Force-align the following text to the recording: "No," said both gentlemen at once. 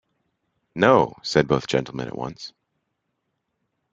"No," 0.73 1.13
said 1.21 1.47
both 1.47 1.67
gentlemen 1.67 2.07
at 2.07 2.17
once. 2.17 2.53